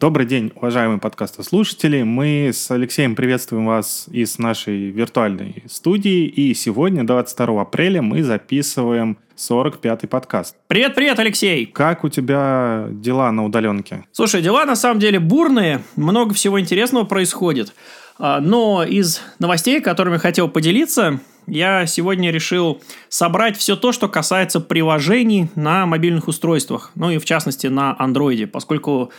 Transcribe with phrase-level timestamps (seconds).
[0.00, 2.04] Добрый день, уважаемые подкастослушатели.
[2.04, 6.26] Мы с Алексеем приветствуем вас из нашей виртуальной студии.
[6.26, 10.56] И сегодня, 22 апреля, мы записываем 45-й подкаст.
[10.68, 11.66] Привет-привет, Алексей!
[11.66, 14.04] Как у тебя дела на удаленке?
[14.12, 17.74] Слушай, дела на самом деле бурные, много всего интересного происходит.
[18.20, 21.18] А, но из новостей, которыми хотел поделиться,
[21.48, 27.24] я сегодня решил собрать все то, что касается приложений на мобильных устройствах, ну и в
[27.24, 29.10] частности на андроиде, поскольку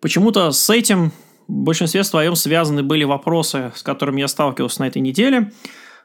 [0.00, 1.12] Почему-то с этим
[1.46, 5.52] в большинстве своем связаны были вопросы, с которыми я сталкивался на этой неделе,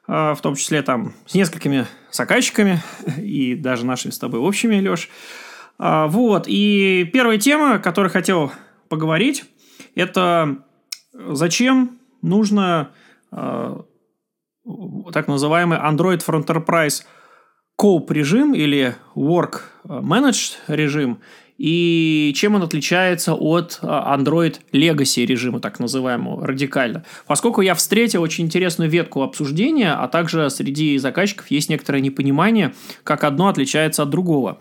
[0.07, 2.81] а, в том числе там с несколькими заказчиками
[3.17, 5.09] и даже нашими с тобой общими, Леш.
[5.77, 8.51] А, вот, и первая тема, о которой хотел
[8.89, 9.45] поговорить,
[9.95, 10.57] это
[11.13, 12.91] зачем нужно
[13.31, 13.85] а,
[15.13, 17.03] так называемый Android for Enterprise
[17.79, 21.21] Cope режим или Work Managed режим–
[21.57, 27.05] и чем он отличается от а, Android Legacy режима, так называемого, радикально.
[27.27, 33.23] Поскольку я встретил очень интересную ветку обсуждения, а также среди заказчиков есть некоторое непонимание, как
[33.23, 34.59] одно отличается от другого.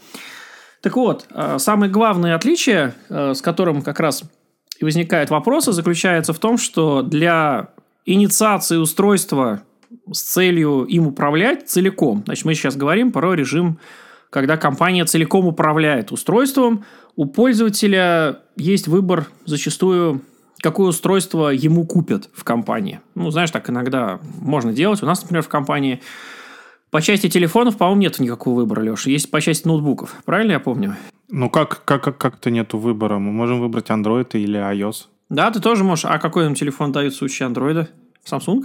[0.83, 4.23] Так вот, а, самое главное отличие, а, с которым как раз
[4.79, 7.71] и возникают вопросы, заключается в том, что для
[8.07, 9.63] инициации устройства
[10.13, 13.79] с целью им управлять целиком, значит, мы сейчас говорим про режим
[14.35, 20.23] когда компания целиком управляет устройством, у пользователя есть выбор зачастую
[20.61, 23.01] какое устройство ему купят в компании.
[23.15, 25.05] Ну, знаешь, так иногда можно делать.
[25.05, 26.01] У нас, например, в компании
[26.91, 29.09] по части телефонов, по-моему, нет никакого выбора, Леша.
[29.09, 30.17] Есть по части ноутбуков.
[30.25, 30.97] Правильно я помню?
[31.29, 33.21] Ну, как, как, как, как-то нету выбора.
[33.21, 35.05] Мы можем выбрать Android или iOS.
[35.29, 36.07] Да, ты тоже можешь.
[36.07, 37.87] А какой нам телефон дают в случае Android?
[38.29, 38.65] Samsung?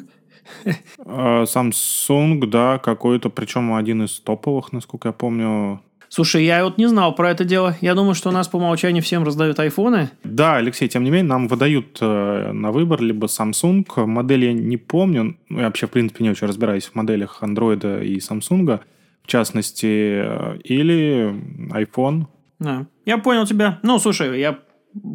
[1.05, 5.81] А, Samsung, да, какой-то, причем один из топовых, насколько я помню.
[6.09, 7.77] Слушай, я вот не знал про это дело.
[7.81, 10.09] Я думаю, что у нас по умолчанию всем раздают айфоны.
[10.23, 14.77] Да, Алексей, тем не менее, нам выдают э, на выбор либо Samsung, модель я не
[14.77, 18.79] помню, ну, я вообще, в принципе, не очень разбираюсь в моделях Android и Samsung,
[19.21, 21.35] в частности, э, или
[21.71, 22.25] iPhone.
[22.57, 22.87] Да.
[23.05, 23.79] Я понял тебя.
[23.83, 24.57] Ну, слушай, я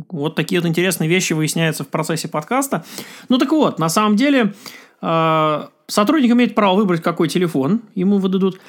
[0.08, 2.84] вот такие вот интересные вещи выясняются в процессе подкаста.
[3.28, 4.54] Ну, так вот, на самом деле,
[5.00, 8.60] сотрудник имеет право выбрать, какой телефон ему выдадут.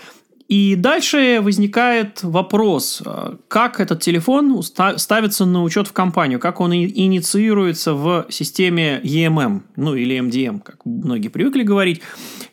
[0.48, 6.74] И дальше возникает вопрос, а, как этот телефон ставится на учет в компанию, как он
[6.74, 12.02] инициируется в системе EMM, ну или MDM, как многие привыкли говорить.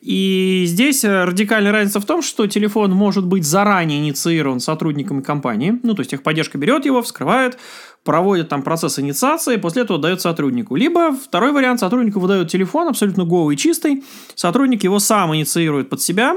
[0.00, 5.94] И здесь радикальная разница в том, что телефон может быть заранее инициирован сотрудниками компании, ну
[5.94, 7.58] то есть техподдержка берет его, вскрывает,
[8.04, 10.76] проводит там процесс инициации, после этого дает сотруднику.
[10.76, 14.02] Либо второй вариант, сотруднику выдает телефон абсолютно голый и чистый,
[14.34, 16.36] сотрудник его сам инициирует под себя,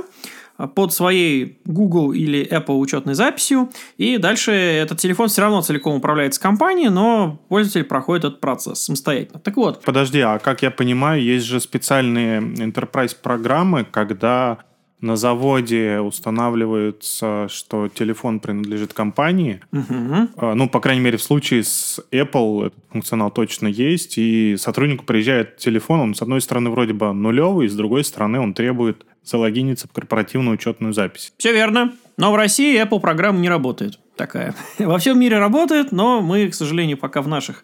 [0.75, 6.39] под своей Google или Apple учетной записью, и дальше этот телефон все равно целиком управляется
[6.39, 9.39] компанией, но пользователь проходит этот процесс самостоятельно.
[9.39, 9.83] Так вот.
[9.83, 14.59] Подожди, а как я понимаю, есть же специальные enterprise программы, когда
[15.05, 19.61] на заводе устанавливается, что телефон принадлежит компании.
[19.71, 20.55] Угу.
[20.55, 24.17] Ну, по крайней мере, в случае с Apple этот функционал точно есть.
[24.17, 28.53] И сотруднику приезжает телефон, он, с одной стороны, вроде бы нулевый, с другой стороны, он
[28.53, 31.33] требует залогиниться в корпоративную учетную запись.
[31.37, 31.93] Все верно.
[32.17, 34.55] Но в России Apple программа не работает такая.
[34.79, 37.63] Во всем мире работает, но мы, к сожалению, пока в наших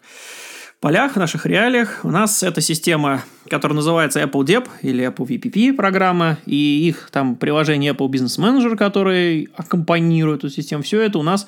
[0.82, 2.00] полях, в наших реалиях.
[2.02, 7.36] У нас эта система, которая называется Apple Dep или Apple VPP программа, и их там
[7.36, 11.46] приложение Apple Business Manager, который аккомпанирует эту систему, все это у нас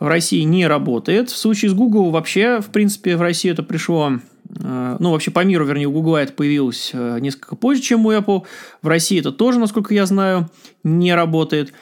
[0.00, 1.28] в России не работает.
[1.28, 4.14] В случае с Google вообще, в принципе, в России это пришло
[4.48, 8.10] э, ну, вообще по миру, вернее, у Google это появилось э, несколько позже, чем у
[8.10, 8.44] Apple.
[8.80, 10.48] В России это тоже, насколько я знаю,
[10.82, 11.74] не работает.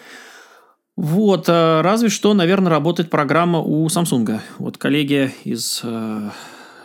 [0.96, 4.40] Вот, э, разве что, наверное, работает программа у Samsung.
[4.58, 5.84] Вот коллеги из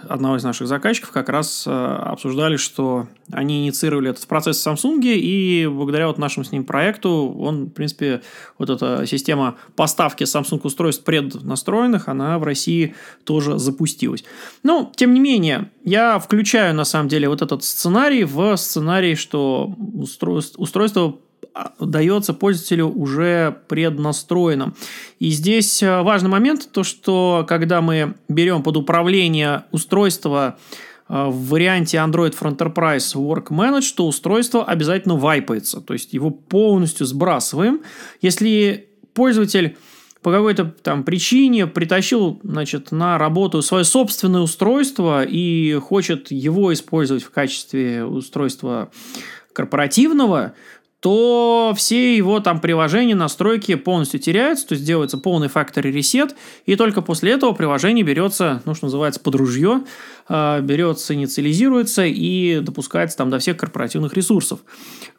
[0.09, 5.01] одного из наших заказчиков как раз э, обсуждали, что они инициировали этот процесс в Samsung,
[5.01, 8.21] и благодаря вот нашему с ним проекту, он, в принципе,
[8.57, 14.23] вот эта система поставки Samsung устройств преднастроенных, она в России тоже запустилась.
[14.63, 19.75] Но, тем не менее, я включаю, на самом деле, вот этот сценарий в сценарий, что
[20.57, 21.17] устройство
[21.79, 24.75] дается пользователю уже преднастроенным.
[25.19, 30.57] И здесь э, важный момент, то что когда мы берем под управление устройство
[31.07, 36.29] э, в варианте Android for Enterprise Work Manage, то устройство обязательно вайпается, то есть его
[36.29, 37.81] полностью сбрасываем.
[38.21, 39.77] Если пользователь
[40.21, 47.23] по какой-то там причине притащил значит, на работу свое собственное устройство и хочет его использовать
[47.23, 48.89] в качестве устройства
[49.53, 50.53] корпоративного,
[51.05, 56.33] то все его там приложения, настройки полностью теряются, то есть делается полный factory reset,
[56.65, 59.83] и только после этого приложение берется, ну, что называется, под ружье,
[60.27, 64.61] э, берется, инициализируется и допускается там до всех корпоративных ресурсов.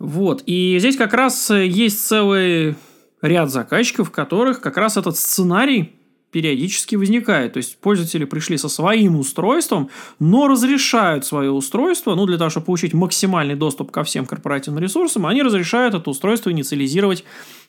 [0.01, 0.43] Вот.
[0.47, 2.75] И здесь как раз есть целый
[3.23, 5.93] ряд заказчиков, которых как раз этот сценарий
[6.37, 7.55] периодически возникает.
[7.55, 9.89] То есть пользователи пришли со своим устройством,
[10.19, 15.25] но разрешают свое устройство, ну, для того, чтобы получить максимальный доступ ко всем корпоративным ресурсам,
[15.25, 17.25] они разрешают это устройство инициализировать,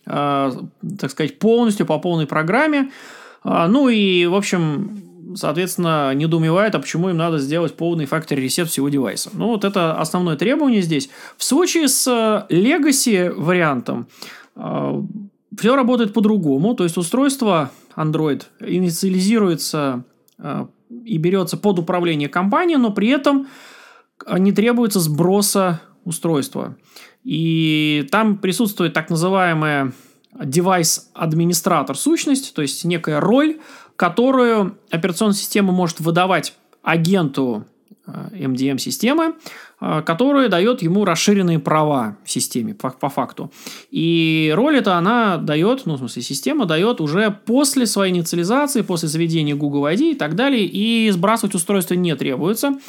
[0.05, 0.51] э,
[0.99, 2.91] так сказать, полностью по полной программе.
[3.45, 5.01] Э, ну и, в общем,
[5.37, 9.29] соответственно, недоумевают, а почему им надо сделать полный factory reset всего девайса.
[9.31, 11.09] Ну, вот это основное требование здесь.
[11.37, 12.05] В случае с
[12.49, 14.07] Legacy вариантом
[14.57, 15.01] э,
[15.57, 16.75] все работает по-другому.
[16.75, 20.05] То есть устройство Android инициализируется
[20.37, 20.67] э,
[21.03, 23.47] и берется под управление компанией, но при этом
[24.37, 26.77] не требуется сброса устройства.
[27.23, 29.91] И там присутствует так называемая
[30.41, 33.59] девайс-администратор сущность, то есть некая роль,
[33.95, 37.65] которую операционная система может выдавать агенту
[38.05, 39.31] MDM-системы, э,
[39.79, 43.51] которая дает ему расширенные права в системе по, по факту.
[43.91, 49.07] И роль эта она дает, ну, в смысле, система дает уже после своей инициализации, после
[49.07, 52.79] заведения Google ID и так далее, и сбрасывать устройство не требуется.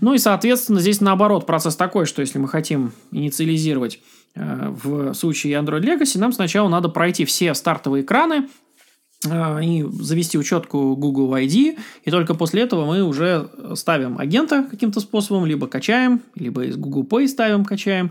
[0.00, 4.00] Ну и, соответственно, здесь наоборот процесс такой, что если мы хотим инициализировать
[4.34, 8.48] э, в случае Android Legacy, нам сначала надо пройти все стартовые экраны,
[9.24, 15.46] и завести учетку Google ID, и только после этого мы уже ставим агента каким-то способом,
[15.46, 18.10] либо качаем, либо из Google Pay ставим, качаем,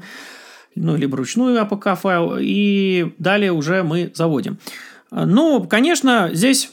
[0.75, 4.57] ну, либо ручную APK файл, и далее уже мы заводим.
[5.11, 6.71] Ну, конечно, здесь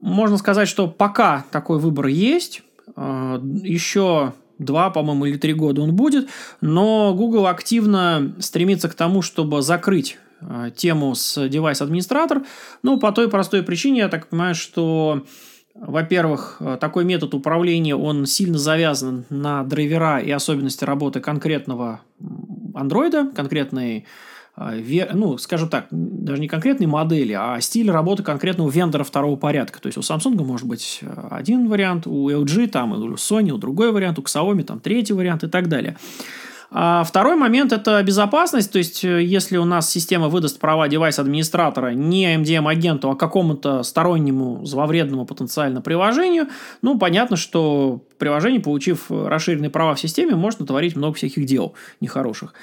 [0.00, 2.62] можно сказать, что пока такой выбор есть,
[2.94, 6.28] а, еще два, по-моему, или три года он будет,
[6.60, 10.18] но Google активно стремится к тому, чтобы закрыть
[10.76, 12.42] тему с девайс-администратор.
[12.82, 15.24] Ну, по той простой причине, я так понимаю, что
[15.74, 22.00] во-первых, э, такой метод управления, он сильно завязан на драйвера и особенности работы конкретного
[22.74, 24.06] андроида, конкретной
[24.56, 29.80] э, ну, скажем так, даже не конкретной модели, а стиль работы конкретного вендора второго порядка.
[29.80, 31.00] То есть у Samsung может быть
[31.30, 35.48] один вариант, у LG там, у Sony другой вариант, у Xiaomi там третий вариант и
[35.48, 35.96] так далее.
[36.76, 38.72] А второй момент– это безопасность.
[38.72, 44.66] То есть, э, если у нас система выдаст права девайс-администратора не MDM-агенту, а какому-то стороннему
[44.66, 46.48] зловредному потенциально приложению,
[46.82, 52.54] ну, понятно, что приложение, получив расширенные права в системе, может натворить много всяких дел нехороших.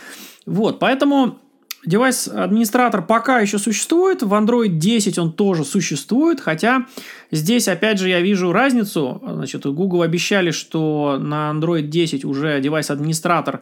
[0.45, 1.37] Вот, поэтому
[1.83, 6.85] Девайс-администратор пока еще существует, в Android 10 он тоже существует, хотя
[7.31, 9.21] здесь, опять же, я вижу разницу.
[9.25, 13.61] Значит, Google обещали, что на Android 10 уже девайс-администратор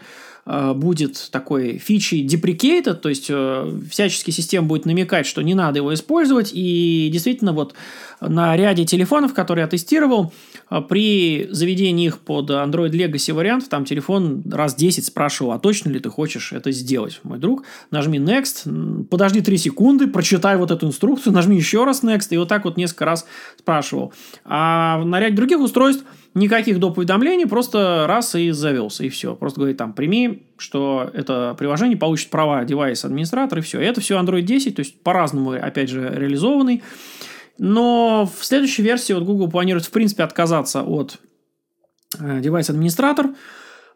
[0.52, 5.78] Э, будет такой фичей deprecated, то есть э, всячески система будет намекать, что не надо
[5.78, 7.76] его использовать, и действительно вот
[8.20, 10.34] на ряде телефонов, которые я тестировал,
[10.72, 15.90] э, при заведении их под Android Legacy вариант, там телефон раз 10 спрашивал, а точно
[15.90, 17.64] ли ты хочешь это сделать, мой друг?
[17.92, 22.48] Нажми Next, подожди 3 секунды, прочитай вот эту инструкцию, нажми еще раз Next, и вот
[22.48, 23.28] так вот несколько раз
[23.60, 24.14] спрашивал.
[24.46, 26.98] А на ряде других устройств никаких доп.
[26.98, 29.36] уведомлений, просто раз и завелся, и все.
[29.36, 33.80] Просто говорит там, прими, что это приложение получит права девайс-администратор, и все.
[33.80, 36.82] Это все Android 10, то есть по-разному, опять же, реализованный.
[37.58, 41.18] Но в следующей версии вот Google планирует, в принципе, отказаться от
[42.18, 43.32] э, девайс-администратор,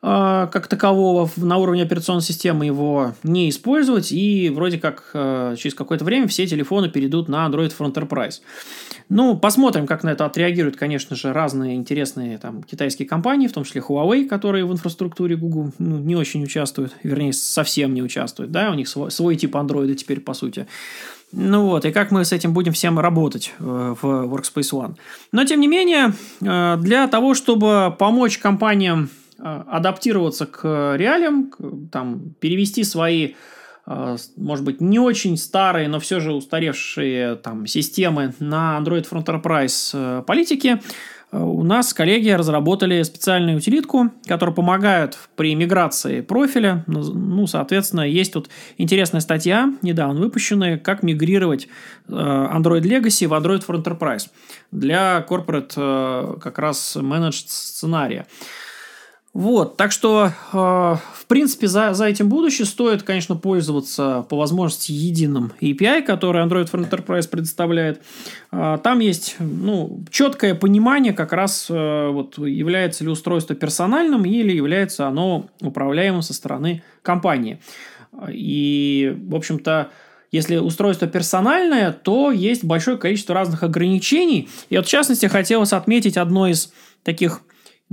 [0.06, 5.76] а, как такового на уровне операционной системы его не использовать, и вроде как э, через
[5.76, 8.42] какое-то время все телефоны перейдут на Android for Enterprise.
[9.14, 13.64] Ну, посмотрим, как на это отреагируют, конечно же, разные интересные там китайские компании, в том
[13.64, 18.72] числе Huawei, которые в инфраструктуре Google ну, не очень участвуют, вернее, совсем не участвуют, да,
[18.72, 20.68] у них свой, свой тип Android теперь, по сути.
[21.32, 24.96] Ну вот, и как мы с этим будем всем работать э, в Workspace ONE.
[25.32, 29.10] Но, тем не менее, э, для того, чтобы помочь компаниям
[29.46, 31.52] Э, адаптироваться к реалиям,
[31.92, 33.34] там, перевести свои,
[33.86, 39.92] может быть, не очень старые, но все же устаревшие там, системы на Android for Enterprise
[39.94, 40.80] э, политики,
[41.34, 46.84] у нас коллеги разработали специальную утилитку, которая помогает при миграции профиля.
[46.86, 51.68] Ну, соответственно, есть тут интересная статья, недавно выпущенная, как мигрировать
[52.08, 54.30] Android Legacy в Android for Enterprise
[54.72, 58.28] для corporate как раз managed сценария.
[59.34, 64.92] Вот, так что, э, в принципе, за, за этим будущее стоит, конечно, пользоваться по возможности
[64.92, 68.04] единым API, который Android for Enterprise предоставляет.
[68.52, 74.52] Э, там есть, ну, четкое понимание, как раз э, вот является ли устройство персональным или
[74.52, 77.60] является оно управляемым со стороны компании.
[78.30, 79.90] И, в общем-то,
[80.32, 84.48] если устройство персональное, то есть большое количество разных ограничений.
[84.70, 86.72] И вот, в частности, хотелось отметить одно из
[87.02, 87.42] таких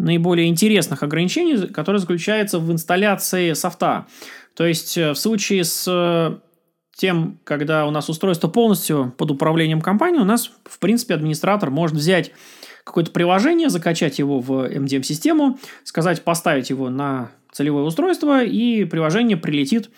[0.01, 4.07] наиболее интересных ограничений, которое заключается в инсталляции софта.
[4.55, 6.39] То есть, э, в случае с э,
[6.97, 11.97] тем, когда у нас устройство полностью под управлением компании, у нас, в принципе, администратор может
[11.97, 12.33] взять
[12.85, 19.91] какое-то приложение, закачать его в MDM-систему, сказать поставить его на целевое устройство, и приложение прилетит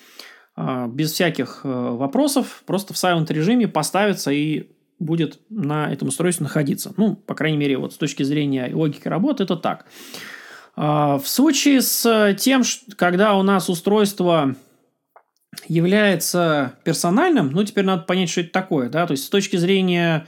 [0.56, 4.68] э, без всяких вопросов, просто в silent режиме поставится и
[5.02, 6.92] будет на этом устройстве находиться.
[6.96, 9.86] Ну, по крайней мере, вот с точки зрения логики работы это так.
[10.76, 12.62] А, в случае с тем,
[12.96, 14.56] когда у нас устройство
[15.68, 20.26] является персональным, ну, теперь надо понять, что это такое, да, то есть с точки зрения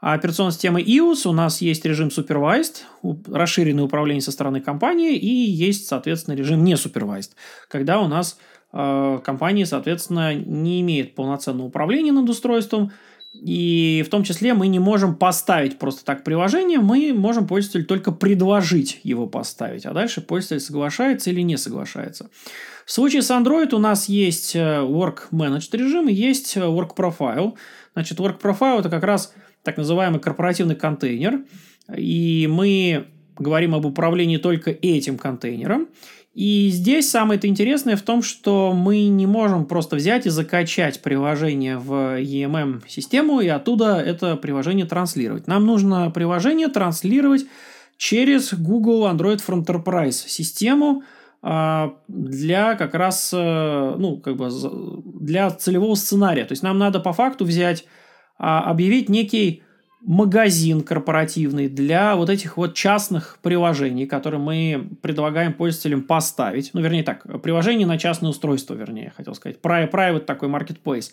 [0.00, 2.82] операционной системы iOS у нас есть режим supervised,
[3.28, 7.32] расширенное управление со стороны компании, и есть, соответственно, режим не supervised,
[7.68, 8.38] когда у нас
[8.72, 12.92] э, компания, соответственно, не имеет полноценного управления над устройством,
[13.32, 18.10] и в том числе мы не можем поставить просто так приложение, мы можем пользователю только
[18.10, 22.28] предложить его поставить, а дальше пользователь соглашается или не соглашается.
[22.84, 26.96] В случае с Android у нас есть э, Work Managed режим и есть э, Work
[26.96, 27.56] Profile.
[27.92, 29.32] Значит, Work Profile это как раз
[29.62, 31.44] так называемый корпоративный контейнер,
[31.96, 33.06] и мы
[33.38, 35.88] говорим об управлении только этим контейнером.
[36.32, 41.76] И здесь самое интересное в том, что мы не можем просто взять и закачать приложение
[41.76, 45.48] в EMM-систему и оттуда это приложение транслировать.
[45.48, 47.46] Нам нужно приложение транслировать
[47.96, 51.02] через Google Android for Enterprise систему
[51.42, 54.50] а, для как раз э, ну, как бы
[55.04, 56.44] для целевого сценария.
[56.44, 57.86] То есть нам надо по факту взять,
[58.38, 59.64] а, объявить некий
[60.00, 66.70] магазин корпоративный для вот этих вот частных приложений, которые мы предлагаем пользователям поставить.
[66.72, 69.58] Ну, вернее так, приложение на частное устройство, вернее, хотел сказать.
[69.60, 71.10] Private такой marketplace.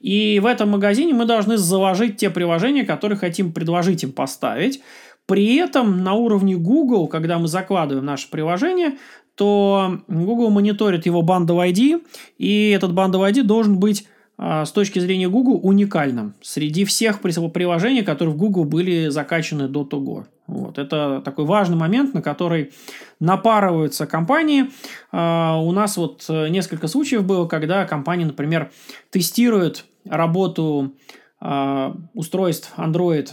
[0.00, 4.82] И в этом магазине мы должны заложить те приложения, которые хотим предложить им поставить.
[5.26, 8.98] При этом на уровне Google, когда мы закладываем наше приложение,
[9.34, 12.02] то Google мониторит его бандовый ID,
[12.38, 18.34] и этот бандовый ID должен быть с точки зрения Google уникальным среди всех приложений, которые
[18.34, 20.26] в Google были закачаны до того.
[20.46, 20.78] Вот.
[20.78, 22.72] Это такой важный момент, на который
[23.18, 24.70] напарываются компании.
[25.10, 28.70] А, у нас вот э, несколько случаев было, когда компания, например,
[29.10, 30.94] тестирует работу
[31.40, 33.30] а, устройств Android,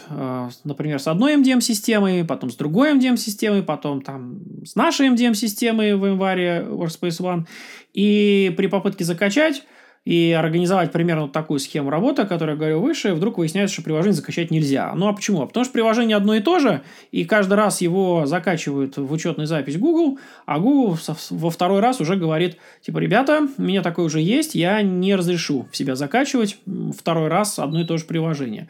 [0.63, 6.65] например, с одной MDM-системой, потом с другой MDM-системой, потом там с нашей MDM-системой в январе
[6.67, 7.45] Workspace ONE.
[7.93, 9.63] И при попытке закачать
[10.05, 14.15] и организовать примерно такую схему работы, о которой я говорил выше, вдруг выясняется, что приложение
[14.15, 14.93] закачать нельзя.
[14.95, 15.45] Ну а почему?
[15.47, 16.81] Потому что приложение одно и то же,
[17.11, 20.97] и каждый раз его закачивают в учетную запись Google, а Google
[21.29, 25.67] во второй раз уже говорит, типа, ребята, у меня такое уже есть, я не разрешу
[25.71, 26.57] в себя закачивать
[26.97, 28.67] второй раз одно и то же приложение.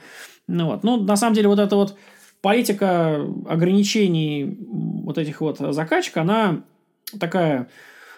[0.47, 1.95] Ну вот, ну на самом деле вот эта вот
[2.41, 6.61] политика ограничений вот этих вот закачек, она
[7.19, 7.69] такая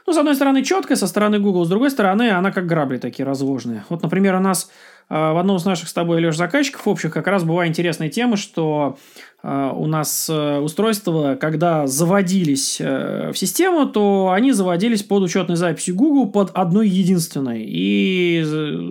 [0.08, 3.26] ну, с одной стороны, четкая, со стороны Google, с другой стороны, она как грабли такие
[3.26, 3.86] разложенные.
[3.90, 4.70] Вот, например, у нас
[5.10, 8.38] э, в одном из наших с тобой, Леш, заказчиков общих как раз была интересная тема,
[8.38, 9.00] что
[9.42, 15.96] э, у нас э, устройства, когда заводились в систему, то они заводились под учетной записью
[15.96, 17.64] Google под одной единственной.
[17.66, 18.44] И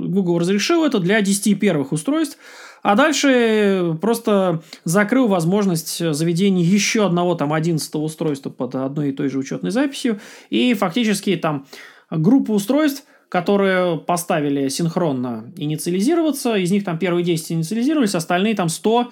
[0.08, 2.38] Google разрешил это для 10 первых устройств,
[2.84, 9.30] а дальше просто закрыл возможность заведения еще одного там 11 устройства под одной и той
[9.30, 10.20] же учетной записью.
[10.50, 11.66] И фактически там
[12.10, 19.10] группа устройств которые поставили синхронно инициализироваться, из них там первые 10 инициализировались, остальные там 100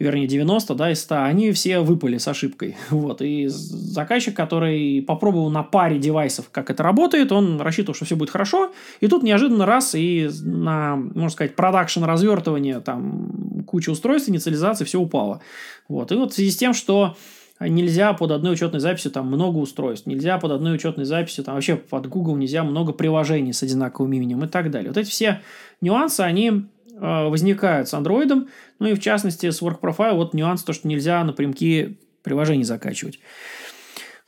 [0.00, 2.76] вернее 90, да, из 100, они все выпали с ошибкой.
[2.90, 8.16] Вот, и заказчик, который попробовал на паре девайсов, как это работает, он рассчитывал, что все
[8.16, 14.28] будет хорошо, и тут неожиданно раз, и на, можно сказать, продакшн развертывание, там, куча устройств,
[14.28, 15.40] инициализации, все упало.
[15.88, 17.16] Вот, и вот в связи с тем, что
[17.60, 21.76] нельзя под одной учетной записью там много устройств, нельзя под одной учетной записью, там вообще
[21.76, 24.90] под Google нельзя много приложений с одинаковым именем и так далее.
[24.90, 25.42] Вот эти все
[25.80, 26.66] нюансы, они
[27.00, 31.24] возникают с Android, ну и в частности с Work Profile вот нюанс, то, что нельзя
[31.24, 33.18] напрямки приложений закачивать.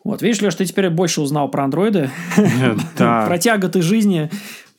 [0.04, 2.10] Вот, видишь, Леш, ты теперь больше узнал про андроиды,
[2.96, 4.30] про тяготы жизни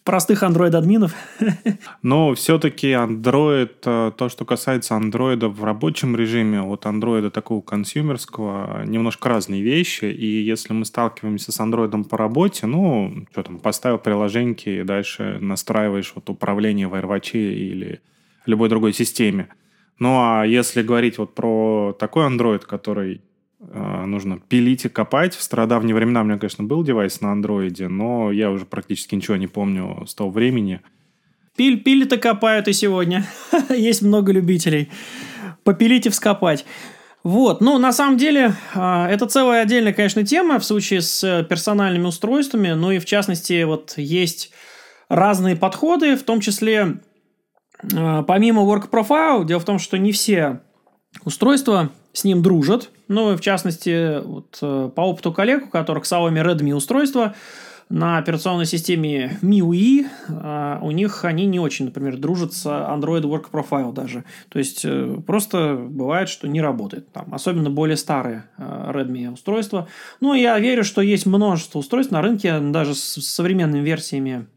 [0.04, 1.14] простых Android-админов.
[2.02, 8.84] Но все-таки Android, э, то, что касается Android в рабочем режиме, от Android такого консюмерского,
[8.86, 10.06] немножко разные вещи.
[10.06, 15.38] И если мы сталкиваемся с Android по работе, ну, что там, поставил приложеньки и дальше
[15.40, 18.02] настраиваешь вот управление в AirWatch или
[18.46, 19.50] любой другой системе.
[20.00, 23.22] Ну, а если говорить вот про такой Android, который
[23.72, 25.36] нужно пилить и копать.
[25.36, 29.38] В стародавние времена у меня, конечно, был девайс на андроиде, но я уже практически ничего
[29.38, 30.82] не помню с того времени.
[31.56, 33.26] Пиль, пили-то копают и сегодня.
[33.70, 34.90] Есть много любителей.
[35.64, 36.66] Попилить и вскопать.
[37.24, 42.06] Вот, ну, на самом деле, а, это целая отдельная, конечно, тема в случае с персональными
[42.06, 44.52] устройствами, ну и в частности, вот есть
[45.08, 47.00] разные подходы, в том числе,
[47.82, 50.62] помимо Work Profile, дело в том, что не все
[51.24, 56.44] устройства с ним дружат, ну, в частности, вот э, по опыту коллег, у которых Xiaomi
[56.44, 57.36] Redmi устройства,
[57.90, 63.52] на операционной системе MIUI а, у них они не очень, например, дружат с Android Work
[63.52, 64.24] Profile даже.
[64.50, 67.12] То есть, э, просто бывает, что не работает.
[67.12, 69.88] Там, особенно более старые а, Redmi устройства.
[70.22, 74.48] Но я верю, что есть множество устройств на рынке, даже с современными версиями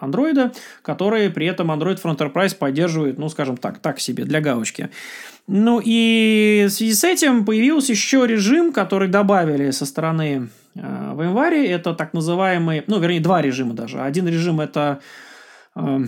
[0.00, 4.90] Android, которые при этом Android for Enterprise поддерживает, ну, скажем так, так себе, для галочки.
[5.46, 11.66] Ну и в связи с этим появился еще режим, который добавили со стороны э, VMware.
[11.66, 14.00] Это так называемый, ну, вернее, два режима даже.
[14.00, 15.00] Один режим это,
[15.74, 16.04] э,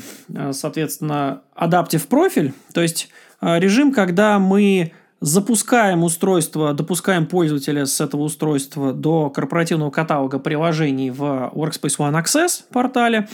[0.53, 3.09] соответственно, Adaptive профиль, то есть
[3.41, 4.93] э, режим, когда мы
[5.23, 12.65] запускаем устройство, допускаем пользователя с этого устройства до корпоративного каталога приложений в Workspace ONE Access
[12.71, 13.29] портале.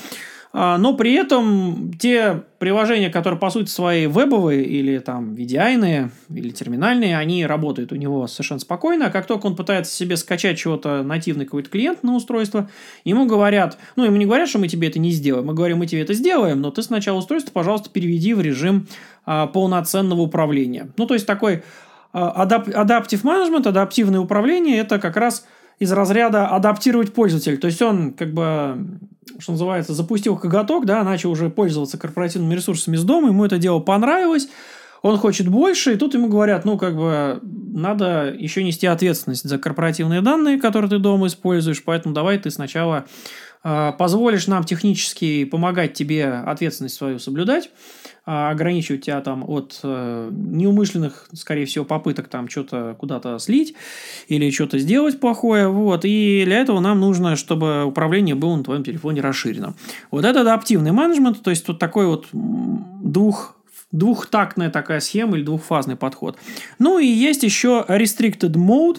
[0.52, 6.50] А, но при этом те приложения, которые по сути свои вебовые или там VDI, или
[6.50, 9.06] терминальные, они работают у него совершенно спокойно.
[9.06, 12.68] А как только он пытается себе скачать чего-то нативный какой-то клиент на устройство,
[13.04, 15.86] ему говорят, ну, ему не говорят, что мы тебе это не сделаем, мы говорим, мы
[15.86, 18.88] тебе это сделаем, но ты сначала устройство, пожалуйста, переведи в режим
[19.46, 20.90] полноценного управления.
[20.96, 21.62] Ну, то есть такой
[22.12, 25.44] а, адап- адаптив менеджмент, адаптивное управление, это как раз
[25.78, 27.56] из разряда адаптировать пользователя.
[27.56, 28.98] То есть он как бы,
[29.38, 33.78] что называется, запустил коготок, да, начал уже пользоваться корпоративными ресурсами из дома, ему это дело
[33.78, 34.48] понравилось,
[35.02, 39.58] он хочет больше, и тут ему говорят, ну, как бы, надо еще нести ответственность за
[39.58, 43.04] корпоративные данные, которые ты дома используешь, поэтому давай ты сначала
[43.62, 50.30] э, позволишь нам технически помогать тебе ответственность свою соблюдать, а, ограничивать тебя там от э,
[50.30, 53.74] неумышленных, скорее всего, попыток там что-то куда-то слить
[54.28, 58.84] или что-то сделать плохое, вот, и для этого нам нужно, чтобы управление было на твоем
[58.84, 59.74] телефоне расширено.
[60.10, 63.54] Вот это адаптивный менеджмент, то есть тут такой вот двух
[63.90, 66.38] двухтактная такая схема или двухфазный подход.
[66.78, 68.98] Ну и есть еще restricted mode,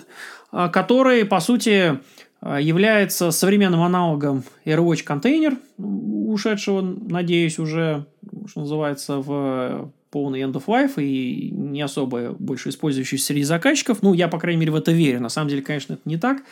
[0.52, 2.00] а, который, по сути, а,
[2.42, 8.06] является современным аналогом AirWatch контейнер, ушедшего, надеюсь, уже,
[8.48, 14.02] что называется, в полный end of life и не особо больше использующийся среди заказчиков.
[14.02, 15.22] Ну, я, по крайней мере, в это верю.
[15.22, 16.44] На самом деле, конечно, это не так.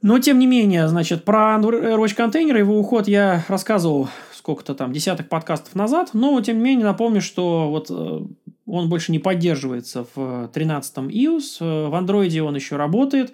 [0.00, 5.28] Но, тем не менее, значит, про AirWatch контейнер, его уход я рассказывал сколько-то там, десяток
[5.28, 6.10] подкастов назад.
[6.12, 8.20] Но, тем не менее, напомню, что вот э,
[8.66, 11.42] он больше не поддерживается в 13 iOS.
[11.60, 13.32] Э, в Android он еще работает.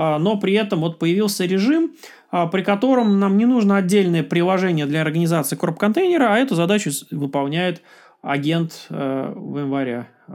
[0.00, 1.96] А, но при этом вот появился режим,
[2.30, 7.82] а, при котором нам не нужно отдельное приложение для организации корп-контейнера, а эту задачу выполняет
[8.22, 10.32] агент э, в январе э,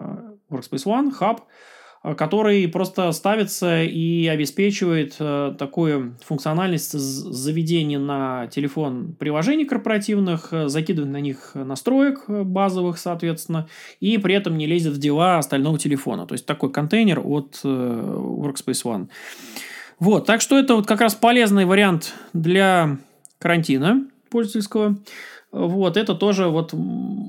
[0.49, 1.39] Workspace ONE, Hub,
[2.03, 5.15] который просто ставится и обеспечивает
[5.57, 13.67] такую функциональность заведения на телефон приложений корпоративных, закидывает на них настроек базовых, соответственно,
[14.01, 16.27] и при этом не лезет в дела остального телефона.
[16.27, 19.07] То есть такой контейнер от Workspace ONE.
[19.99, 22.97] Вот, так что это вот как раз полезный вариант для
[23.39, 24.97] карантина пользовательского.
[25.53, 26.73] Вот, это тоже вот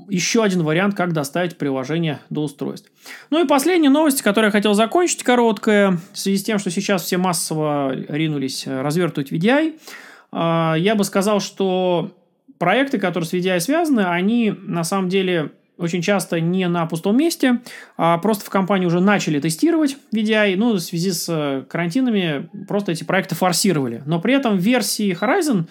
[0.09, 2.91] еще один вариант, как доставить приложение до устройств.
[3.29, 7.03] Ну и последняя новость, которую я хотел закончить, короткая, в связи с тем, что сейчас
[7.03, 9.75] все массово ринулись развертывать VDI.
[10.31, 12.13] А, я бы сказал, что
[12.57, 17.59] проекты, которые с VDI связаны, они на самом деле очень часто не на пустом месте,
[17.95, 22.93] а просто в компании уже начали тестировать VDI, ну, в связи с э, карантинами просто
[22.93, 24.01] эти проекты форсировали.
[24.07, 25.65] Но при этом версии Horizon,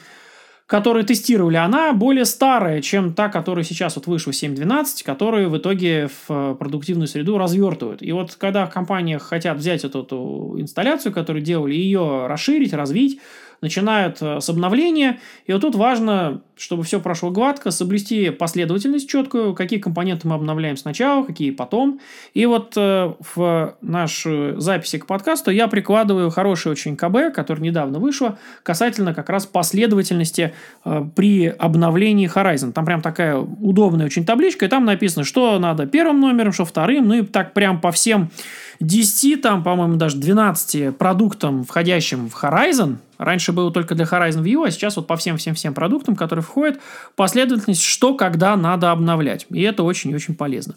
[0.66, 6.08] которые тестировали, она более старая, чем та, которая сейчас вот вышла 7.12, которые в итоге
[6.08, 8.02] в э, продуктивную среду развертывают.
[8.02, 13.20] И вот когда в компаниях хотят взять эту, эту инсталляцию, которую делали, ее расширить, развить,
[13.64, 15.18] начинают э, с обновления.
[15.46, 20.76] И вот тут важно, чтобы все прошло гладко, соблюсти последовательность четкую, какие компоненты мы обновляем
[20.76, 21.98] сначала, какие потом.
[22.34, 27.98] И вот э, в нашу записи к подкасту я прикладываю хороший очень КБ, который недавно
[27.98, 30.52] вышло, касательно как раз последовательности
[30.84, 32.72] э, при обновлении Horizon.
[32.72, 37.08] Там прям такая удобная очень табличка, и там написано, что надо первым номером, что вторым,
[37.08, 38.30] ну и так прям по всем
[38.80, 44.66] 10, там, по-моему, даже 12 продуктам, входящим в Horizon, раньше было только для Horizon View,
[44.66, 46.80] а сейчас вот по всем-всем-всем продуктам, которые входят,
[47.16, 49.46] последовательность, что когда надо обновлять.
[49.50, 50.74] И это очень-очень полезно.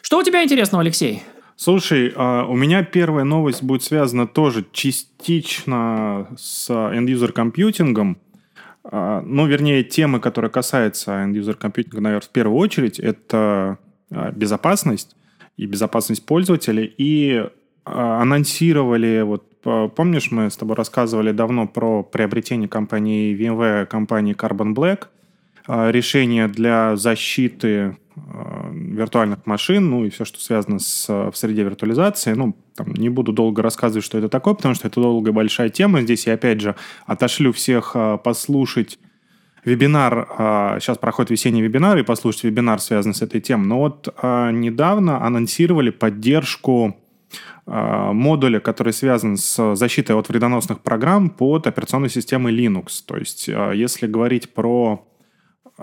[0.00, 1.22] Что у тебя интересного, Алексей?
[1.56, 8.18] Слушай, а, у меня первая новость будет связана тоже частично с end-user компьютингом.
[8.84, 13.78] А, ну, вернее, темы, которые касаются end-user компьютинга, наверное, в первую очередь, это
[14.10, 15.14] а, безопасность
[15.56, 16.92] и безопасность пользователей.
[16.98, 17.44] И
[17.84, 19.44] анонсировали, вот
[19.94, 25.08] помнишь, мы с тобой рассказывали давно про приобретение компании VMware, компании Carbon Black,
[25.68, 32.34] решение для защиты Э, виртуальных машин, ну и все, что связано с, в среде виртуализации.
[32.34, 36.02] Ну, там, не буду долго рассказывать, что это такое, потому что это долгая большая тема.
[36.02, 36.74] Здесь я, опять же,
[37.06, 38.98] отошлю всех послушать
[39.64, 40.26] вебинар.
[40.80, 43.66] Сейчас э, проходит весенний вебинар, и послушать вебинар, связанный с этой темой.
[43.66, 46.96] Но вот недавно анонсировали поддержку
[47.64, 53.02] модуля, который связан с защитой от вредоносных программ под операционной системой Linux.
[53.06, 55.06] То есть, если говорить про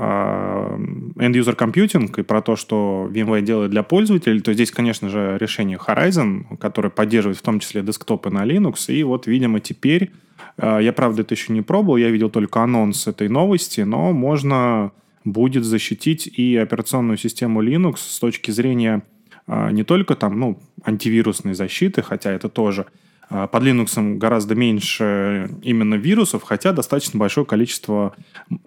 [0.01, 0.77] а,
[1.17, 5.77] end-user computing и про то, что VMware делает для пользователей, то здесь, конечно же, решение
[5.77, 8.93] Horizon, которое поддерживает в том числе десктопы на Linux.
[8.93, 10.13] И вот, видимо, теперь, а,
[10.61, 14.91] я, правда, это еще не пробовал, я видел только анонс этой новости, но можно
[15.23, 19.03] будет защитить и операционную систему Linux с точки зрения
[19.47, 22.85] а, не только там, ну, антивирусной защиты, хотя это тоже,
[23.29, 28.15] а, под Linux гораздо меньше именно вирусов, хотя достаточно большое количество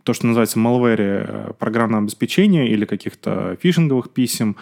[0.03, 4.57] то, что называется malware э, программного обеспечения или каких-то фишинговых писем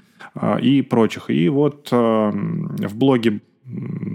[0.60, 1.30] и прочих.
[1.30, 3.40] И вот э, в блоге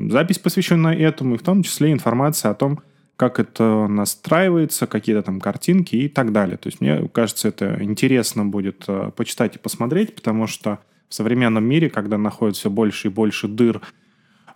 [0.09, 2.81] запись, посвященная этому, и в том числе информация о том,
[3.15, 6.57] как это настраивается, какие-то там картинки и так далее.
[6.57, 11.63] То есть мне кажется, это интересно будет э, почитать и посмотреть, потому что в современном
[11.63, 13.81] мире, когда находится все больше и больше дыр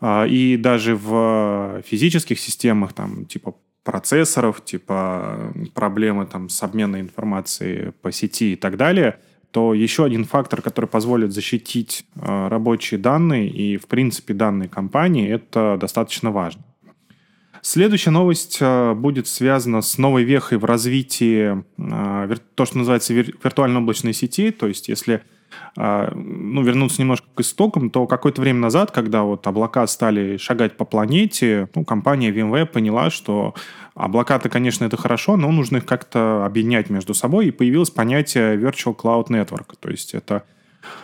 [0.01, 7.91] а, и даже в физических системах, там, типа процессоров, типа проблемы там, с обменной информацией
[8.01, 9.19] по сети и так далее,
[9.51, 15.29] то еще один фактор, который позволит защитить а, рабочие данные и, в принципе, данные компании,
[15.29, 16.63] это достаточно важно.
[17.61, 21.63] Следующая новость а, будет связана с новой вехой в развитии
[22.55, 24.51] то, что называется виртуально-облачной сети.
[24.51, 25.21] То есть, если
[25.75, 30.77] а, ну, вернуться немножко к истокам, то какое-то время назад, когда вот облака стали шагать
[30.77, 33.55] по планете, ну, компания VMware поняла, что
[33.95, 38.95] облака-то, конечно, это хорошо, но нужно их как-то объединять между собой, и появилось понятие Virtual
[38.95, 39.75] Cloud Network.
[39.79, 40.43] То есть это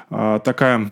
[0.10, 0.92] такая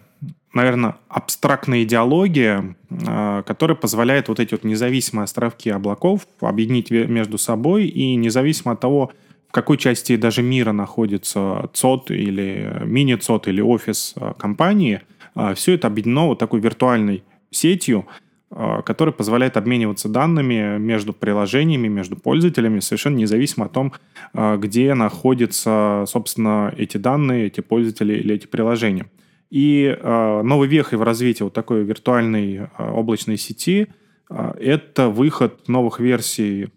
[0.54, 2.76] наверное, абстрактная идеология,
[3.08, 8.80] а, которая позволяет вот эти вот независимые островки облаков объединить между собой и независимо от
[8.80, 9.12] того,
[9.52, 15.02] какой части даже мира находится ЦОД или мини-ЦОД или офис а, компании,
[15.36, 18.08] а, все это объединено вот такой виртуальной сетью,
[18.86, 23.94] которая позволяет обмениваться данными между приложениями, между пользователями, совершенно независимо от том,
[24.58, 29.08] где находятся, собственно, эти данные, эти пользователи или эти приложения.
[29.56, 33.88] И новой вехой в развитии вот такой виртуальной облачной сети
[34.30, 36.70] это выход новых версий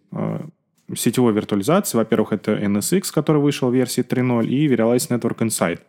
[0.95, 1.97] сетевой виртуализации.
[1.97, 5.81] Во-первых, это NSX, который вышел в версии 3.0, и Verialize Network Insight.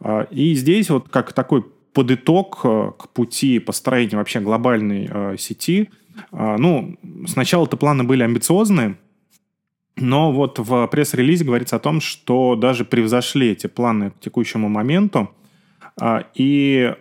[0.00, 1.64] А, и здесь вот как такой
[2.64, 5.90] э, к пути построения вообще глобальной сети.
[6.32, 8.96] А, ну, сначала-то планы были амбициозные,
[9.96, 15.30] но вот в пресс-релизе говорится о том, что даже превзошли эти планы к текущему моменту.
[16.00, 16.94] А, и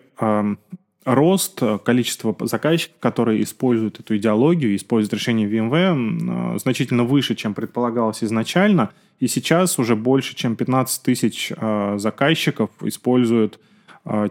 [1.05, 7.53] рост э, количества заказчиков, которые используют эту идеологию, используют решение VMware, э, значительно выше, чем
[7.53, 8.91] предполагалось изначально.
[9.19, 13.59] И сейчас уже больше, чем 15 тысяч э, заказчиков используют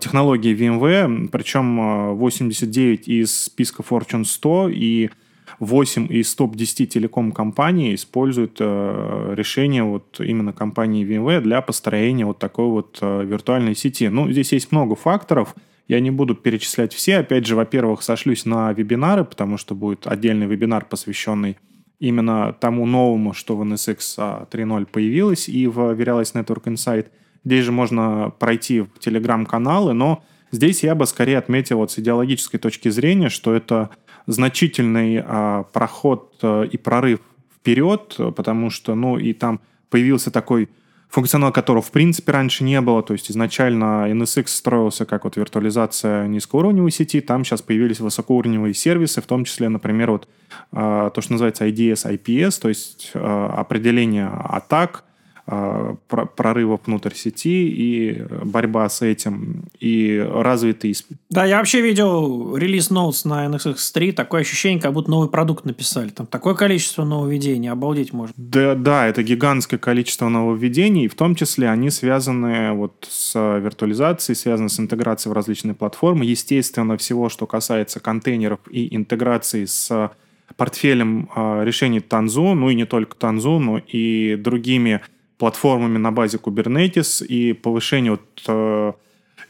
[0.01, 5.09] технологии VMware, причем 89 из списка Fortune 100 и
[5.58, 12.98] 8 из топ-10 телеком-компаний используют решение вот именно компании VMware для построения вот такой вот
[13.00, 14.08] виртуальной сети.
[14.08, 15.54] Ну, здесь есть много факторов–
[15.88, 17.18] я не буду перечислять все.
[17.18, 21.58] Опять же, во-первых, сошлюсь на вебинары, потому что будет отдельный вебинар, посвященный
[21.98, 27.08] именно тому новому, что в NSX 3.0 появилось и в Verialize Network Insight.
[27.44, 32.58] Здесь же можно пройти в телеграм-каналы, но здесь я бы скорее отметил вот с идеологической
[32.58, 33.90] точки зрения, что это
[34.26, 37.20] значительный а, проход а, и прорыв
[37.54, 40.68] вперед, потому что, ну, и там появился такой
[41.12, 43.02] функционал которого в принципе раньше не было.
[43.02, 49.20] То есть изначально NSX строился как вот виртуализация низкоуровневой сети, там сейчас появились высокоуровневые сервисы,
[49.20, 50.26] в том числе, например, вот
[50.72, 55.04] а, то, что называется IDS, IPS, то есть а, определение атак,
[55.44, 60.94] а, прорыва внутрь сети и борьба с этим, и развитый...
[61.31, 66.11] Да, я вообще видел релиз ноутс на NSX3, такое ощущение, как будто новый продукт написали.
[66.11, 68.33] Там такое количество нововведений, обалдеть можно.
[68.37, 74.68] Да, да, это гигантское количество нововведений, в том числе они связаны вот с виртуализацией, связаны
[74.68, 76.24] с интеграцией в различные платформы.
[76.24, 80.12] Естественно, всего, что касается контейнеров и интеграции с
[80.57, 85.00] портфелем э, решений Tanzu, ну и не только Tanzu, но и другими
[85.42, 88.92] платформами на базе Kubernetes и повышение вот, э,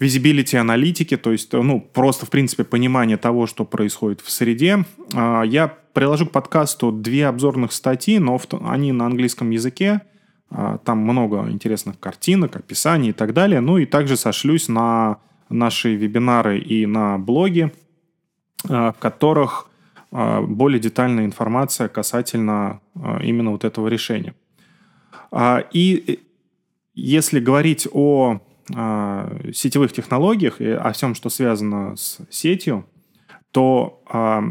[0.00, 4.86] visibility аналитики, то есть, ну, просто, в принципе, понимание того, что происходит в среде.
[5.12, 10.00] Э, я приложу к подкасту две обзорных статьи, но они на английском языке.
[10.50, 13.60] Э, там много интересных картинок, описаний и так далее.
[13.60, 15.18] Ну и также сошлюсь на
[15.50, 17.70] наши вебинары и на блоги,
[18.64, 19.68] в которых
[20.10, 22.80] более детальная информация касательно
[23.22, 24.34] именно вот этого решения.
[25.32, 26.16] А, и э,
[26.94, 28.40] если говорить о
[28.74, 32.86] а, сетевых технологиях и о всем, что связано с сетью,
[33.50, 34.44] то а,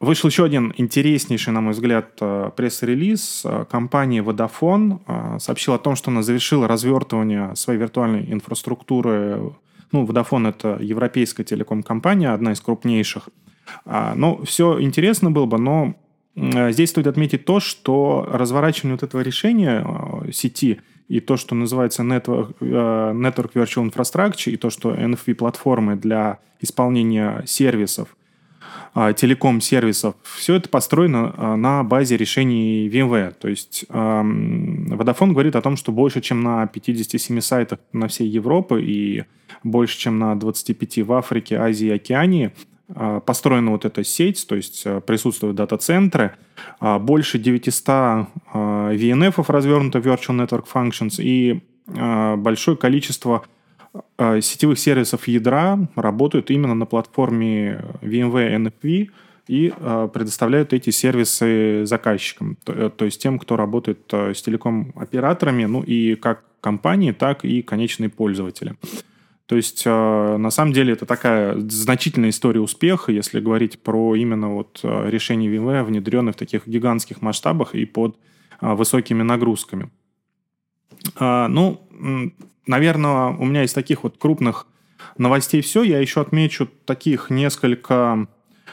[0.00, 2.16] вышел еще один интереснейший, на мой взгляд,
[2.56, 3.46] пресс-релиз.
[3.70, 9.54] Компания Vodafone сообщила о том, что она завершила развертывание своей виртуальной инфраструктуры.
[9.92, 13.30] Ну, Vodafone— это европейская телеком-компания, одна из крупнейших.
[13.86, 15.94] Ну, все интересно было бы, но
[16.36, 22.02] здесь стоит отметить то, что разворачивание вот этого решения э, сети и то, что называется
[22.02, 28.16] Network, э, Network Virtual Infrastructure, и то, что NFV-платформы для исполнения сервисов,
[28.94, 33.32] телеком-сервисов, все это построено на базе решений VMware.
[33.32, 38.76] То есть Vodafone говорит о том, что больше, чем на 57 сайтах на всей Европе
[38.80, 39.24] и
[39.64, 42.73] больше, чем на 25 в Африке, Азии и Океании– а,
[43.26, 46.36] построена вот эта сеть, то есть а, присутствуют дата-центры,
[46.80, 53.44] а, больше 900 VNF развернуто Virtual Network Functions и большое количество
[54.18, 59.10] сетевых сервисов ядра работают именно на платформе VMware NFV
[59.48, 59.74] и
[60.14, 66.44] предоставляют эти сервисы заказчикам, то, э, есть тем, кто работает с телеком-операторами, ну и как
[66.62, 68.76] компании, так и конечные пользователи.
[69.46, 74.54] То есть, э, на самом деле, это такая значительная история успеха, если говорить про именно
[74.54, 78.16] вот э, решение VMware, внедренные в таких гигантских масштабах и под
[78.60, 79.90] э, высокими нагрузками.
[81.18, 81.86] Ну,
[82.66, 84.66] наверное, у меня из таких вот крупных
[85.18, 85.82] новостей все.
[85.82, 88.26] Я еще отмечу таких несколько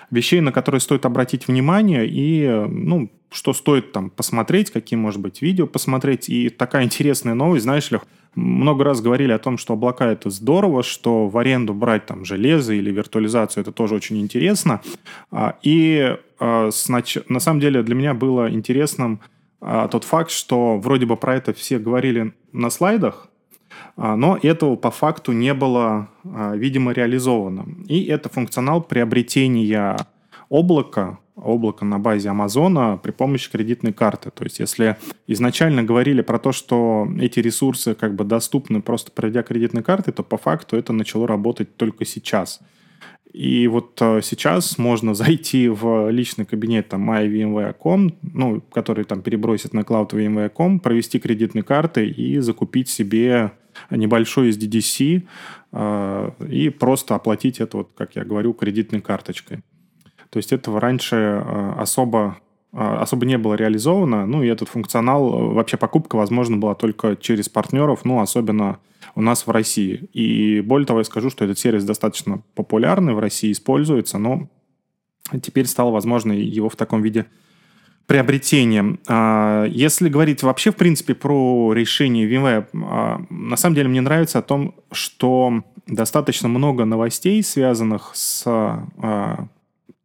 [0.10, 5.42] вещей, на которые стоит обратить внимание и, ну, что стоит там посмотреть, какие, может быть,
[5.42, 6.30] видео посмотреть.
[6.30, 8.02] И такая интересная новость, знаешь, Лех,
[8.36, 12.74] много раз говорили о том, что облака это здорово, что в аренду брать там железо
[12.74, 14.82] или виртуализацию это тоже очень интересно.
[15.32, 16.70] А, и а,
[17.30, 19.20] на самом деле для меня было интересным
[19.60, 23.28] а, тот факт, что вроде бы про это все говорили на слайдах,
[23.98, 27.66] но этого по факту не было, видимо, реализовано.
[27.88, 29.98] И это функционал приобретения
[30.50, 34.32] облака облако на базе Амазона при помощи кредитной карты.
[34.32, 39.44] То есть, если изначально говорили про то, что эти ресурсы как бы доступны просто проведя
[39.44, 42.60] кредитной карты, то по факту это начало работать только сейчас.
[43.34, 49.74] И вот э, сейчас можно зайти в личный кабинет там myvmware.com, ну, который там перебросит
[49.74, 53.54] на cloud провести кредитные карты и закупить себе
[53.90, 55.24] небольшой SDDC
[55.72, 59.64] э, и просто оплатить это, вот, как я говорю, кредитной карточкой.
[60.30, 62.38] То есть этого раньше э, особо
[62.74, 64.26] э, особо не было реализовано.
[64.26, 68.80] Ну и этот функционал, вообще покупка, возможно, была только через партнеров, ну, особенно
[69.16, 70.10] у нас в России.
[70.14, 74.48] И более того, я скажу, что этот сервис достаточно популярный в России, используется, но
[75.42, 77.26] теперь стало возможно его в таком виде
[78.12, 79.00] приобретением.
[79.08, 84.40] А, если говорить вообще, в принципе, про решение VMware, а, на самом деле мне нравится
[84.40, 89.48] о том, что достаточно много новостей, связанных с а,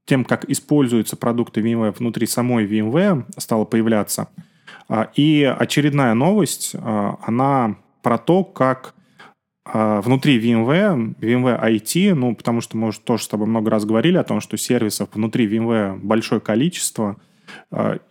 [0.04, 4.28] тем, как используются продукты VMware внутри самой VMware, стало появляться.
[5.16, 8.94] И очередная новость, она про то, как
[9.64, 14.16] внутри VMware, VMware IT, ну, потому что мы уже тоже с тобой много раз говорили
[14.16, 17.16] о том, что сервисов внутри VMware большое количество,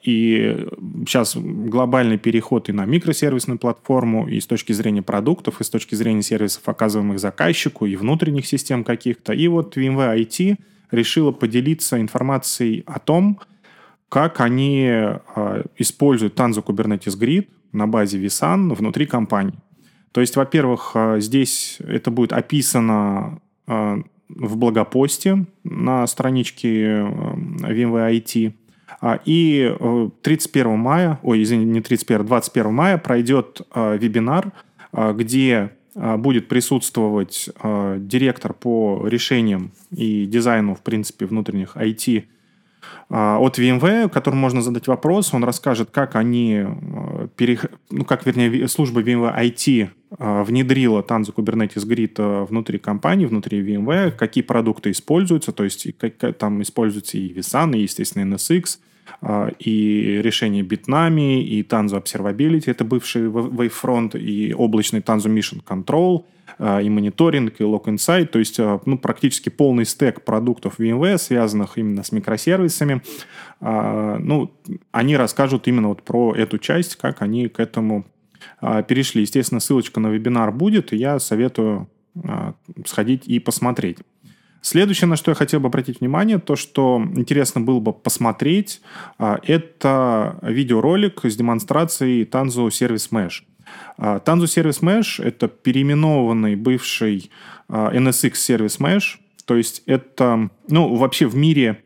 [0.03, 0.67] и
[1.07, 5.95] сейчас глобальный переход и на микросервисную платформу, и с точки зрения продуктов, и с точки
[5.95, 9.33] зрения сервисов, оказываемых заказчику, и внутренних систем каких-то.
[9.33, 10.57] И вот VMware IT—
[10.91, 13.39] решила поделиться информацией о том,
[14.09, 19.59] как они э, используют Tanzu Kubernetes Grid на базе vSAN внутри компании.
[20.11, 28.53] То есть, во-первых, э, здесь это будет описано в блогопосте на страничке VMware IT.
[29.25, 29.75] И
[30.21, 34.51] 31 мая, ой, извини, не 31, 21 мая пройдет вебинар,
[34.93, 37.49] где будет присутствовать
[37.97, 42.34] директор по решениям и дизайну, в принципе, внутренних IT а,
[43.09, 45.33] от VMware, которому можно задать вопрос.
[45.33, 47.67] Он расскажет, как они, э, перех...
[47.91, 53.61] ну, как, вернее, служба VMware IT э, внедрила Tanzu Kubernetes Grid э, внутри компании, внутри
[53.61, 58.79] VMware, какие продукты используются, то есть как, там используются и vSAN, и, естественно, NSX,
[59.59, 66.25] и решение битнами, и Tanzu Observability, это бывший Wavefront, и облачный Tanzu Mission Control–
[66.57, 71.17] а, и мониторинг, и Log Insight, то есть а, ну, практически полный стек продуктов VMware,
[71.17, 73.01] связанных именно с микросервисами.
[73.59, 74.51] А, ну,
[74.91, 78.05] они расскажут именно вот про эту часть, как они к этому
[78.87, 79.21] перешли.
[79.21, 81.89] Естественно, ссылочка на вебинар будет, и я советую
[82.85, 83.97] сходить и посмотреть.
[84.65, 88.81] Следующее, на что я хотел бы обратить внимание, то, что интересно было бы посмотреть,
[89.19, 93.43] это видеоролик с демонстрацией Tanzu Service Mesh.
[93.99, 97.29] А, Tanzu Service Mesh— это переименованный бывший
[97.69, 99.19] а, NSX сервис Mesh.
[99.45, 101.83] То есть это, ну, вообще в мире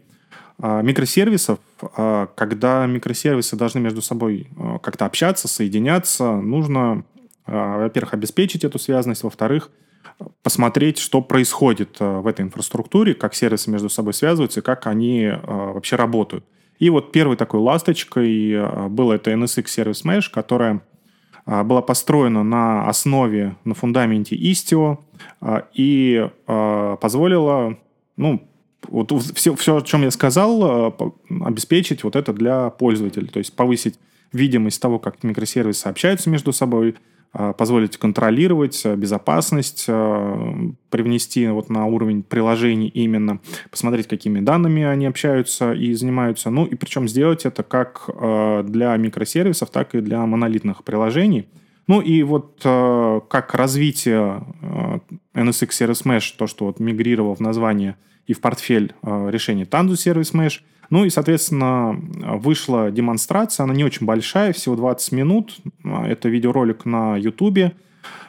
[0.57, 4.47] а, микросервисов, когда микросервисы должны между собой
[4.81, 7.03] как-то общаться, соединяться, нужно,
[7.45, 9.69] во-первых, обеспечить эту связанность, во-вторых,
[10.43, 16.45] посмотреть, что происходит в этой инфраструктуре, как сервисы между собой связываются как они вообще работают.
[16.77, 20.81] И вот первой такой ласточкой был это NSX Service Mesh, которая
[21.45, 24.99] была построена на основе, на фундаменте Istio
[25.73, 27.77] и позволила,
[28.17, 28.47] ну,
[28.87, 30.95] вот все, все, о чем я сказал,
[31.29, 33.99] обеспечить вот это для пользователей, то есть повысить
[34.31, 36.95] видимость того, как микросервисы общаются между собой,
[37.31, 43.39] позволить контролировать а, безопасность, а, привнести вот на уровень приложений именно,
[43.69, 46.49] посмотреть, какими данными они общаются и занимаются.
[46.49, 48.09] Ну и причем сделать это как
[48.65, 51.47] для микросервисов, так и для монолитных приложений.
[51.87, 54.43] Ну и вот как развитие
[55.33, 60.33] NSX Service Mesh, то, что вот мигрировал в название и в портфель решений Tanzu Service
[60.33, 61.99] Mesh– ну и, соответственно,
[62.37, 65.57] вышла демонстрация, она не очень большая, всего 20 минут.
[65.83, 67.73] Это видеоролик на YouTube,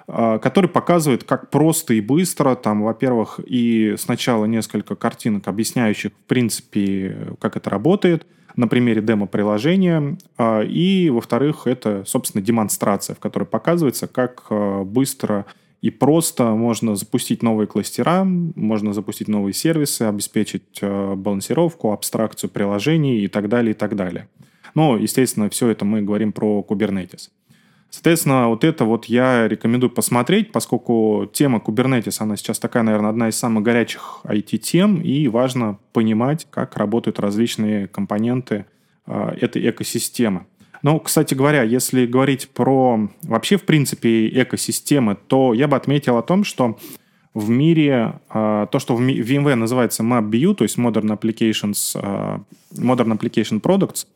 [0.07, 7.29] который показывает, как просто и быстро, там, во-первых, и сначала несколько картинок, объясняющих, в принципе,
[7.41, 10.19] как это работает, на примере демо-приложения,
[10.67, 14.47] и, во-вторых, это, собственно, демонстрация, в которой показывается, как
[14.87, 15.47] быстро
[15.83, 23.25] и просто можно запустить новые кластера, можно запустить новые сервисы, обеспечить э, балансировку, абстракцию приложений
[23.25, 24.29] и так далее, и так далее.
[24.75, 27.31] Но, естественно, все это мы говорим про Kubernetes.
[27.89, 33.29] Соответственно, вот это вот я рекомендую посмотреть, поскольку тема Kubernetes, она сейчас такая, наверное, одна
[33.29, 38.67] из самых горячих IT-тем, и важно понимать, как работают различные компоненты
[39.07, 40.47] э, этой экосистемы.
[40.83, 46.23] Ну, кстати говоря, если говорить про вообще, в принципе, экосистемы, то я бы отметил о
[46.23, 46.79] том, что
[47.35, 52.39] в мире э, то, что в VMware называется MapBU, то есть Modern Applications, э,
[52.75, 54.07] Modern Application Products,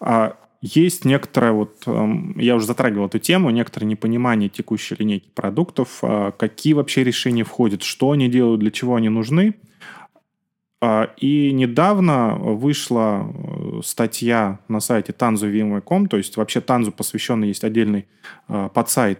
[0.00, 6.02] э, есть некоторое, вот, э, я уже затрагивал эту тему, некоторое непонимание текущей линейки продуктов,
[6.38, 9.54] какие вообще решения входят, что они делают, для чего они нужны.
[10.88, 17.64] А, и недавно вышла э, статья на сайте tanzu.vmware.com, то есть вообще Tanzu посвященный есть
[17.64, 18.06] отдельный
[18.46, 19.18] э, подсайт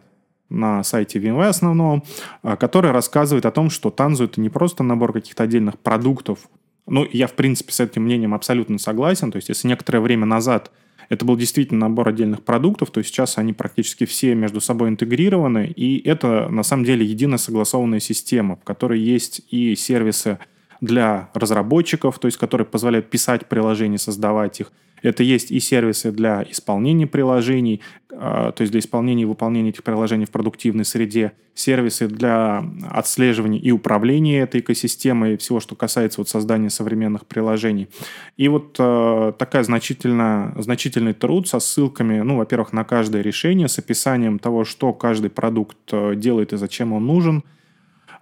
[0.48, 2.05] на сайте VMware основном,
[2.44, 6.38] э, который рассказывает о том, что Tanzu это не просто набор каких-то отдельных продуктов.
[6.87, 9.33] Ну, я, в принципе, с этим мнением абсолютно согласен.
[9.33, 10.70] То есть, если некоторое время назад
[11.09, 16.00] это был действительно набор отдельных продуктов, то сейчас они практически все между собой интегрированы, и
[16.07, 20.38] это, на самом деле, единая согласованная система, в которой есть и сервисы,
[20.81, 24.73] для разработчиков, то есть которые позволяют писать приложения, создавать их.
[25.03, 29.85] Это есть и сервисы для исполнения приложений, а, то есть для исполнения и выполнения этих
[29.85, 36.29] приложений в продуктивной среде, сервисы для отслеживания и управления этой экосистемой, всего, что касается вот
[36.29, 37.89] создания современных приложений.
[38.37, 43.79] И вот э, такая значительно, значительный труд со ссылками, ну, во-первых, на каждое решение, с
[43.79, 47.65] описанием того, что каждый продукт э, делает и зачем он нужен– а,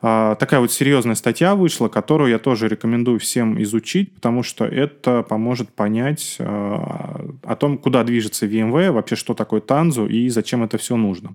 [0.05, 5.71] такая вот серьезная статья вышла, которую я тоже рекомендую всем изучить, потому что это поможет
[5.71, 10.97] понять а, о том, куда движется VMware, вообще что такое Tanzu и зачем это все
[10.97, 11.35] нужно.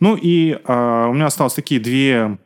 [0.00, 2.36] Ну и а, у меня осталось такие две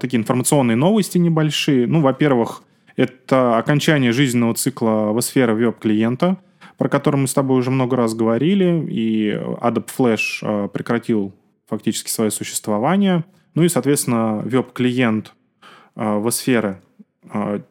[0.00, 1.86] такие информационные новости небольшие.
[1.86, 2.64] Ну, во-первых,
[2.96, 6.36] это окончание жизненного цикла в сфере веб-клиента,
[6.78, 9.30] про который мы с тобой уже много раз говорили, и
[9.60, 11.32] Adobe Flash прекратил
[11.68, 13.24] фактически свое существование–
[13.56, 15.34] ну и, соответственно, веб-клиент
[15.96, 16.80] э, в сфере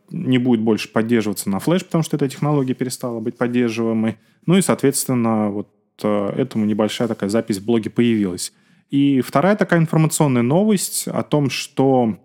[0.10, 4.18] не будет больше поддерживаться на флеш, потому что эта технология перестала быть поддерживаемой.
[4.46, 8.52] Ну и, соответственно, вот этому небольшая такая запись в блоге появилась.
[8.90, 12.18] И вторая такая информационная новость о том, что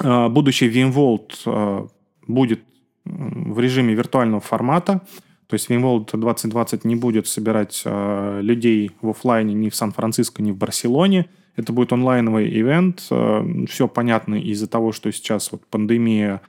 [0.00, 1.90] будущий VMworld
[2.26, 2.64] будет
[3.04, 5.02] в режиме виртуального формата.
[5.46, 10.56] То есть VMworld 2020 не будет собирать людей в офлайне ни в Сан-Франциско, ни в
[10.56, 11.28] Барселоне.
[11.56, 13.06] Это будет онлайновый ивент.
[13.10, 16.40] Э, все понятно из-за того, что сейчас вот пандемия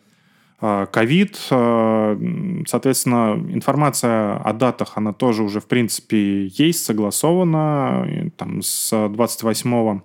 [0.61, 1.39] э, ковид.
[1.51, 2.17] Э,
[2.67, 8.31] соответственно, информация о датах, она тоже уже, в принципе, есть, согласована.
[8.37, 10.01] Там с 28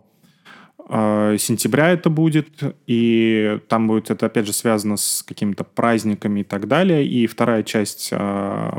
[0.90, 2.48] Э, сентября это будет,
[2.86, 7.06] и там будет это, опять же, связано с какими-то праздниками и так далее.
[7.06, 8.12] И вторая часть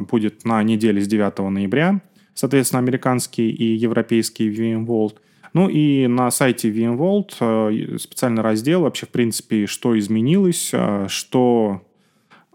[0.10, 2.02] будет на неделе с 9 ноября,
[2.34, 5.18] соответственно, американский и европейский VMworld.
[5.54, 10.74] Ну и на сайте VMworld э, специальный раздел вообще, в принципе, что изменилось,
[11.08, 11.82] что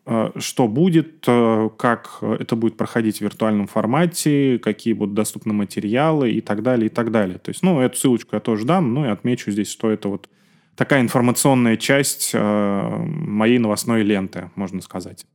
[0.06, 6.30] Э, что будет, э, как это будет проходить в виртуальном формате, какие будут доступны материалы
[6.30, 7.38] и так далее, и так далее.
[7.38, 10.28] То есть, ну, эту ссылочку я тоже дам, ну и отмечу здесь, что это вот
[10.76, 15.26] такая информационная часть э, моей новостной ленты, можно сказать.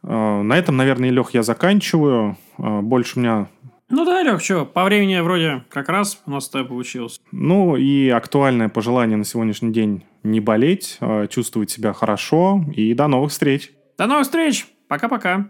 [0.00, 2.36] На этом, наверное, Лех, я заканчиваю.
[2.56, 3.48] Больше у меня
[3.90, 7.20] ну да, Лех, что, по времени вроде как раз у нас с тобой получилось.
[7.32, 13.06] Ну и актуальное пожелание на сегодняшний день не болеть, а чувствовать себя хорошо и до
[13.06, 13.72] новых встреч.
[13.96, 14.66] До новых встреч.
[14.88, 15.48] Пока-пока.